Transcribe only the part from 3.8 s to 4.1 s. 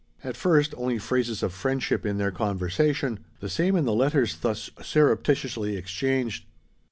the